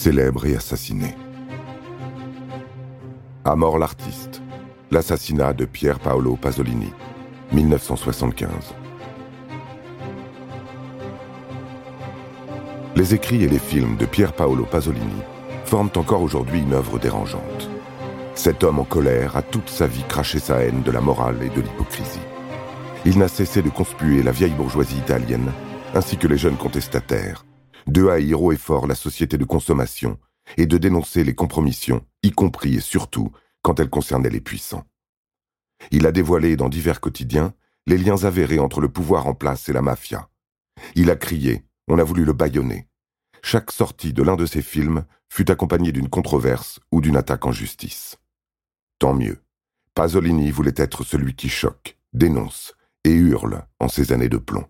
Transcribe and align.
célèbre 0.00 0.46
et 0.46 0.56
assassiné. 0.56 1.14
À 3.44 3.54
mort 3.54 3.78
l'artiste, 3.78 4.40
l'assassinat 4.90 5.52
de 5.52 5.66
Pier 5.66 5.92
Paolo 6.02 6.36
Pasolini, 6.36 6.90
1975. 7.52 8.48
Les 12.96 13.14
écrits 13.14 13.44
et 13.44 13.48
les 13.48 13.58
films 13.58 13.98
de 13.98 14.06
Pier 14.06 14.28
Paolo 14.34 14.64
Pasolini 14.64 15.20
forment 15.66 15.92
encore 15.96 16.22
aujourd'hui 16.22 16.62
une 16.62 16.72
œuvre 16.72 16.98
dérangeante. 16.98 17.68
Cet 18.34 18.64
homme 18.64 18.78
en 18.78 18.84
colère 18.84 19.36
a 19.36 19.42
toute 19.42 19.68
sa 19.68 19.86
vie 19.86 20.04
craché 20.08 20.38
sa 20.38 20.62
haine 20.62 20.82
de 20.82 20.90
la 20.90 21.02
morale 21.02 21.42
et 21.42 21.50
de 21.50 21.60
l'hypocrisie. 21.60 22.26
Il 23.04 23.18
n'a 23.18 23.28
cessé 23.28 23.60
de 23.60 23.68
conspuer 23.68 24.22
la 24.22 24.32
vieille 24.32 24.54
bourgeoisie 24.54 24.96
italienne, 24.96 25.52
ainsi 25.94 26.16
que 26.16 26.26
les 26.26 26.38
jeunes 26.38 26.56
contestataires, 26.56 27.44
de 27.86 28.08
haïr 28.08 28.42
haut 28.42 28.52
et 28.52 28.56
fort 28.56 28.86
la 28.86 28.94
société 28.94 29.38
de 29.38 29.44
consommation 29.44 30.18
et 30.56 30.66
de 30.66 30.78
dénoncer 30.78 31.24
les 31.24 31.34
compromissions, 31.34 32.04
y 32.22 32.30
compris 32.30 32.76
et 32.76 32.80
surtout 32.80 33.30
quand 33.62 33.78
elles 33.80 33.90
concernaient 33.90 34.30
les 34.30 34.40
puissants. 34.40 34.84
Il 35.90 36.06
a 36.06 36.12
dévoilé 36.12 36.56
dans 36.56 36.68
divers 36.68 37.00
quotidiens 37.00 37.54
les 37.86 37.98
liens 37.98 38.24
avérés 38.24 38.58
entre 38.58 38.80
le 38.80 38.88
pouvoir 38.88 39.26
en 39.26 39.34
place 39.34 39.68
et 39.68 39.72
la 39.72 39.82
mafia. 39.82 40.28
Il 40.94 41.10
a 41.10 41.16
crié, 41.16 41.64
on 41.88 41.98
a 41.98 42.04
voulu 42.04 42.24
le 42.24 42.32
bâillonner. 42.32 42.88
Chaque 43.42 43.70
sortie 43.70 44.12
de 44.12 44.22
l'un 44.22 44.36
de 44.36 44.46
ses 44.46 44.62
films 44.62 45.04
fut 45.28 45.50
accompagnée 45.50 45.92
d'une 45.92 46.08
controverse 46.08 46.80
ou 46.92 47.00
d'une 47.00 47.16
attaque 47.16 47.46
en 47.46 47.52
justice. 47.52 48.18
Tant 48.98 49.14
mieux. 49.14 49.42
Pasolini 49.94 50.50
voulait 50.50 50.74
être 50.76 51.04
celui 51.04 51.34
qui 51.34 51.48
choque, 51.48 51.98
dénonce 52.12 52.74
et 53.04 53.12
hurle 53.12 53.64
en 53.78 53.88
ces 53.88 54.12
années 54.12 54.28
de 54.28 54.36
plomb. 54.36 54.66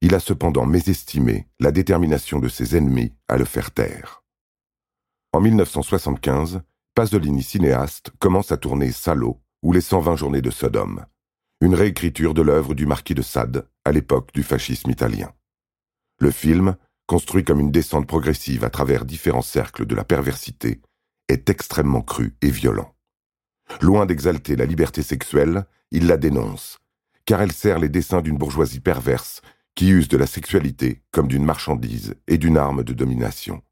Il 0.00 0.14
a 0.14 0.20
cependant 0.20 0.64
mésestimé 0.64 1.48
la 1.58 1.72
détermination 1.72 2.38
de 2.38 2.48
ses 2.48 2.76
ennemis 2.76 3.14
à 3.26 3.36
le 3.36 3.44
faire 3.44 3.72
taire. 3.72 4.22
En 5.32 5.40
1975, 5.40 6.62
Pasolini 6.94 7.42
cinéaste 7.42 8.10
commence 8.18 8.52
à 8.52 8.56
tourner 8.56 8.92
Salo 8.92 9.40
ou 9.62 9.72
les 9.72 9.80
120 9.80 10.16
journées 10.16 10.42
de 10.42 10.50
Sodome, 10.50 11.04
une 11.60 11.74
réécriture 11.74 12.34
de 12.34 12.42
l'œuvre 12.42 12.74
du 12.74 12.86
marquis 12.86 13.14
de 13.14 13.22
Sade 13.22 13.68
à 13.84 13.92
l'époque 13.92 14.32
du 14.32 14.42
fascisme 14.42 14.90
italien. 14.90 15.32
Le 16.20 16.30
film, 16.30 16.76
construit 17.06 17.44
comme 17.44 17.60
une 17.60 17.72
descente 17.72 18.06
progressive 18.06 18.64
à 18.64 18.70
travers 18.70 19.04
différents 19.04 19.42
cercles 19.42 19.86
de 19.86 19.94
la 19.94 20.04
perversité, 20.04 20.80
est 21.28 21.50
extrêmement 21.50 22.02
cru 22.02 22.36
et 22.42 22.50
violent. 22.50 22.94
Loin 23.80 24.06
d'exalter 24.06 24.56
la 24.56 24.66
liberté 24.66 25.02
sexuelle, 25.02 25.66
il 25.90 26.06
la 26.06 26.16
dénonce, 26.16 26.78
car 27.24 27.42
elle 27.42 27.52
sert 27.52 27.78
les 27.78 27.88
desseins 27.88 28.22
d'une 28.22 28.38
bourgeoisie 28.38 28.80
perverse 28.80 29.42
qui 29.78 29.90
use 29.90 30.08
de 30.08 30.16
la 30.16 30.26
sexualité 30.26 31.04
comme 31.12 31.28
d'une 31.28 31.44
marchandise 31.44 32.16
et 32.26 32.36
d'une 32.36 32.56
arme 32.56 32.82
de 32.82 32.92
domination. 32.92 33.62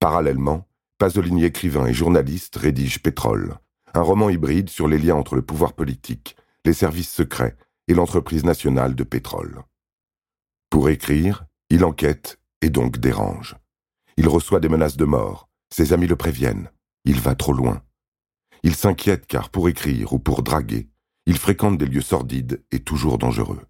Parallèlement, 0.00 0.66
Pasolini 0.96 1.44
écrivain 1.44 1.84
et 1.84 1.92
journaliste 1.92 2.56
rédige 2.56 3.02
Pétrole, 3.02 3.58
un 3.92 4.00
roman 4.00 4.30
hybride 4.30 4.70
sur 4.70 4.88
les 4.88 4.96
liens 4.98 5.16
entre 5.16 5.36
le 5.36 5.42
pouvoir 5.42 5.74
politique, 5.74 6.34
les 6.64 6.72
services 6.72 7.12
secrets 7.12 7.58
et 7.88 7.92
l'entreprise 7.92 8.42
nationale 8.42 8.94
de 8.94 9.04
pétrole. 9.04 9.62
Pour 10.70 10.88
écrire, 10.88 11.44
il 11.68 11.84
enquête 11.84 12.40
et 12.62 12.70
donc 12.70 12.96
dérange. 12.96 13.56
Il 14.16 14.28
reçoit 14.28 14.60
des 14.60 14.70
menaces 14.70 14.96
de 14.96 15.04
mort, 15.04 15.50
ses 15.68 15.92
amis 15.92 16.06
le 16.06 16.16
préviennent, 16.16 16.70
il 17.04 17.20
va 17.20 17.34
trop 17.34 17.52
loin. 17.52 17.82
Il 18.62 18.74
s'inquiète 18.74 19.26
car 19.26 19.50
pour 19.50 19.68
écrire 19.68 20.14
ou 20.14 20.18
pour 20.18 20.42
draguer, 20.42 20.88
il 21.26 21.36
fréquente 21.36 21.76
des 21.76 21.84
lieux 21.84 22.00
sordides 22.00 22.64
et 22.70 22.80
toujours 22.80 23.18
dangereux. 23.18 23.60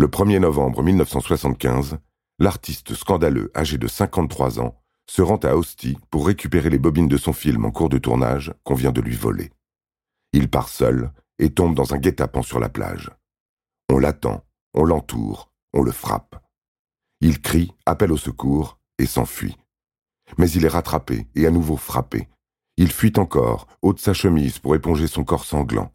Le 0.00 0.08
1er 0.08 0.38
novembre 0.38 0.82
1975, 0.82 1.98
l'artiste 2.38 2.94
scandaleux 2.94 3.52
âgé 3.54 3.76
de 3.76 3.86
53 3.86 4.58
ans 4.58 4.80
se 5.06 5.20
rend 5.20 5.36
à 5.36 5.54
Ostie 5.54 5.98
pour 6.08 6.26
récupérer 6.26 6.70
les 6.70 6.78
bobines 6.78 7.06
de 7.06 7.18
son 7.18 7.34
film 7.34 7.66
en 7.66 7.70
cours 7.70 7.90
de 7.90 7.98
tournage 7.98 8.54
qu'on 8.64 8.72
vient 8.72 8.92
de 8.92 9.02
lui 9.02 9.14
voler. 9.14 9.52
Il 10.32 10.48
part 10.48 10.70
seul 10.70 11.12
et 11.38 11.50
tombe 11.50 11.74
dans 11.74 11.92
un 11.92 11.98
guet-apens 11.98 12.46
sur 12.46 12.60
la 12.60 12.70
plage. 12.70 13.10
On 13.90 13.98
l'attend, 13.98 14.42
on 14.72 14.84
l'entoure, 14.84 15.52
on 15.74 15.82
le 15.82 15.92
frappe. 15.92 16.42
Il 17.20 17.42
crie, 17.42 17.70
appelle 17.84 18.12
au 18.12 18.16
secours 18.16 18.78
et 18.98 19.04
s'enfuit. 19.04 19.58
Mais 20.38 20.50
il 20.50 20.64
est 20.64 20.68
rattrapé 20.68 21.26
et 21.34 21.46
à 21.46 21.50
nouveau 21.50 21.76
frappé. 21.76 22.30
Il 22.78 22.90
fuit 22.90 23.18
encore, 23.18 23.66
ôte 23.82 24.00
sa 24.00 24.14
chemise 24.14 24.60
pour 24.60 24.74
éponger 24.74 25.08
son 25.08 25.24
corps 25.24 25.44
sanglant. 25.44 25.92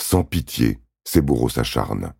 Sans 0.00 0.24
pitié, 0.24 0.78
ses 1.04 1.20
bourreaux 1.20 1.50
s'acharnent. 1.50 2.14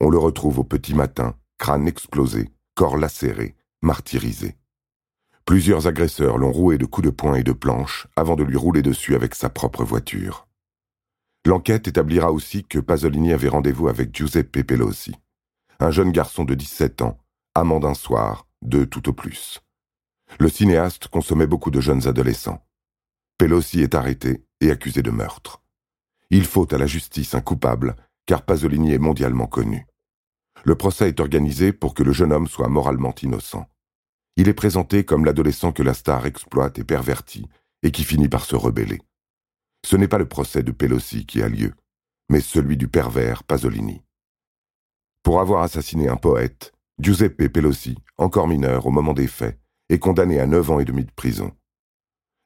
On 0.00 0.10
le 0.10 0.18
retrouve 0.18 0.58
au 0.58 0.64
petit 0.64 0.94
matin, 0.94 1.36
crâne 1.58 1.88
explosé, 1.88 2.50
corps 2.74 2.96
lacéré, 2.96 3.56
martyrisé. 3.82 4.56
Plusieurs 5.44 5.86
agresseurs 5.86 6.38
l'ont 6.38 6.52
roué 6.52 6.78
de 6.78 6.86
coups 6.86 7.06
de 7.06 7.10
poing 7.10 7.34
et 7.34 7.42
de 7.42 7.52
planches 7.52 8.06
avant 8.16 8.34
de 8.34 8.42
lui 8.42 8.56
rouler 8.56 8.82
dessus 8.82 9.14
avec 9.14 9.34
sa 9.34 9.50
propre 9.50 9.84
voiture. 9.84 10.46
L'enquête 11.46 11.86
établira 11.86 12.32
aussi 12.32 12.64
que 12.64 12.78
Pasolini 12.78 13.32
avait 13.32 13.48
rendez-vous 13.48 13.88
avec 13.88 14.16
Giuseppe 14.16 14.62
Pelosi, 14.62 15.14
un 15.78 15.90
jeune 15.90 16.12
garçon 16.12 16.44
de 16.44 16.54
17 16.54 17.02
ans, 17.02 17.18
amant 17.54 17.80
d'un 17.80 17.94
soir, 17.94 18.48
deux 18.62 18.86
tout 18.86 19.08
au 19.10 19.12
plus. 19.12 19.60
Le 20.40 20.48
cinéaste 20.48 21.08
consommait 21.08 21.46
beaucoup 21.46 21.70
de 21.70 21.80
jeunes 21.80 22.08
adolescents. 22.08 22.66
Pelosi 23.36 23.82
est 23.82 23.94
arrêté 23.94 24.44
et 24.60 24.70
accusé 24.70 25.02
de 25.02 25.10
meurtre. 25.10 25.62
Il 26.30 26.46
faut 26.46 26.72
à 26.74 26.78
la 26.78 26.86
justice 26.86 27.34
un 27.34 27.42
coupable, 27.42 27.94
car 28.26 28.42
Pasolini 28.42 28.92
est 28.92 28.98
mondialement 28.98 29.46
connu. 29.46 29.86
Le 30.64 30.74
procès 30.76 31.08
est 31.08 31.20
organisé 31.20 31.72
pour 31.72 31.94
que 31.94 32.02
le 32.02 32.12
jeune 32.12 32.32
homme 32.32 32.46
soit 32.46 32.68
moralement 32.68 33.14
innocent. 33.22 33.68
Il 34.36 34.48
est 34.48 34.54
présenté 34.54 35.04
comme 35.04 35.24
l'adolescent 35.24 35.72
que 35.72 35.82
la 35.82 35.94
star 35.94 36.26
exploite 36.26 36.78
et 36.78 36.84
pervertit, 36.84 37.48
et 37.82 37.90
qui 37.90 38.04
finit 38.04 38.28
par 38.28 38.44
se 38.44 38.56
rebeller. 38.56 39.02
Ce 39.84 39.96
n'est 39.96 40.08
pas 40.08 40.18
le 40.18 40.28
procès 40.28 40.62
de 40.62 40.72
Pelosi 40.72 41.26
qui 41.26 41.42
a 41.42 41.48
lieu, 41.48 41.74
mais 42.30 42.40
celui 42.40 42.76
du 42.76 42.88
pervers 42.88 43.44
Pasolini. 43.44 44.02
Pour 45.22 45.40
avoir 45.40 45.62
assassiné 45.62 46.08
un 46.08 46.16
poète, 46.16 46.72
Giuseppe 46.98 47.48
Pelosi, 47.48 47.96
encore 48.16 48.48
mineur 48.48 48.86
au 48.86 48.90
moment 48.90 49.12
des 49.12 49.26
faits, 49.26 49.58
est 49.90 49.98
condamné 49.98 50.40
à 50.40 50.46
neuf 50.46 50.70
ans 50.70 50.80
et 50.80 50.84
demi 50.84 51.04
de 51.04 51.12
prison. 51.12 51.52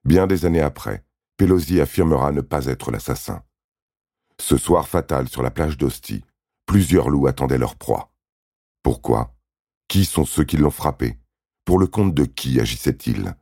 Bien 0.05 0.27
des 0.27 0.45
années 0.45 0.61
après, 0.61 1.05
Pelosi 1.37 1.81
affirmera 1.81 2.33
ne 2.33 2.41
pas 2.41 2.67
être 2.67 2.91
l'assassin. 2.91 3.43
Ce 4.41 4.57
soir 4.57 4.89
fatal 4.89 5.29
sur 5.29 5.43
la 5.43 5.51
plage 5.51 5.77
d'Ostie, 5.77 6.23
Plusieurs 6.69 7.09
loups 7.09 7.27
attendaient 7.27 7.57
leur 7.57 7.77
proie. 7.77 8.13
Pourquoi? 8.83 9.35
Qui 9.89 10.05
sont 10.05 10.27
ceux 10.27 10.45
qui 10.45 10.59
l'ont 10.59 10.71
frappé? 10.71 11.19
Pour 11.65 11.79
le 11.79 11.87
compte 11.87 12.13
de 12.13 12.27
qui 12.27 12.61
agissait-il 12.61 13.35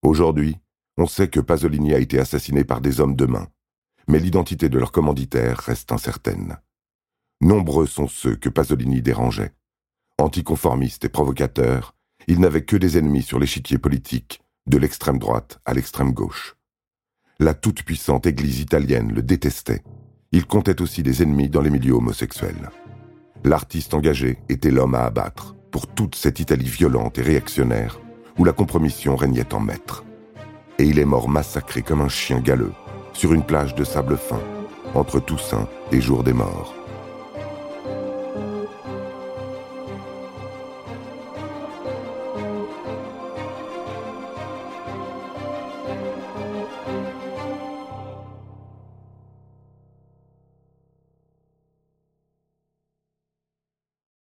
Aujourd'hui, 0.00 0.56
on 0.96 1.06
sait 1.06 1.28
que 1.28 1.40
Pasolini 1.40 1.92
a 1.92 1.98
été 1.98 2.18
assassiné 2.18 2.64
par 2.64 2.80
des 2.80 3.00
hommes 3.00 3.16
de 3.16 3.26
main, 3.26 3.48
mais 4.08 4.18
l'identité 4.18 4.70
de 4.70 4.78
leur 4.78 4.92
commanditaire 4.92 5.58
reste 5.58 5.92
incertaine. 5.92 6.56
Nombreux 7.42 7.86
sont 7.86 8.08
ceux 8.08 8.34
que 8.34 8.48
Pasolini 8.48 9.02
dérangeait. 9.02 9.52
Anticonformiste 10.16 11.04
et 11.04 11.10
provocateur, 11.10 11.94
il 12.28 12.40
n'avait 12.40 12.64
que 12.64 12.76
des 12.76 12.96
ennemis 12.96 13.22
sur 13.22 13.38
l'échiquier 13.38 13.76
politique, 13.76 14.40
de 14.66 14.78
l'extrême 14.78 15.18
droite 15.18 15.60
à 15.66 15.74
l'extrême 15.74 16.14
gauche. 16.14 16.56
La 17.40 17.54
toute-puissante 17.54 18.26
Église 18.26 18.60
italienne 18.60 19.12
le 19.12 19.22
détestait 19.22 19.82
il 20.32 20.46
comptait 20.46 20.80
aussi 20.80 21.02
des 21.02 21.22
ennemis 21.22 21.48
dans 21.48 21.60
les 21.60 21.70
milieux 21.70 21.94
homosexuels. 21.94 22.70
L'artiste 23.42 23.94
engagé 23.94 24.38
était 24.48 24.70
l'homme 24.70 24.94
à 24.94 25.04
abattre 25.04 25.56
pour 25.72 25.88
toute 25.88 26.14
cette 26.14 26.38
Italie 26.38 26.68
violente 26.68 27.18
et 27.18 27.22
réactionnaire 27.22 28.00
où 28.38 28.44
la 28.44 28.52
compromission 28.52 29.16
régnait 29.16 29.52
en 29.54 29.60
maître. 29.60 30.04
Et 30.78 30.84
il 30.84 30.98
est 30.98 31.04
mort 31.04 31.28
massacré 31.28 31.82
comme 31.82 32.00
un 32.00 32.08
chien 32.08 32.38
galeux 32.38 32.72
sur 33.12 33.32
une 33.32 33.44
plage 33.44 33.74
de 33.74 33.84
sable 33.84 34.16
fin 34.16 34.40
entre 34.94 35.18
Toussaint 35.20 35.68
et 35.90 36.00
Jour 36.00 36.22
des 36.22 36.32
Morts. 36.32 36.79